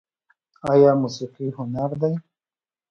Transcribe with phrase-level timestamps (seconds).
[0.71, 2.13] آیا موسیقي هنر دی؟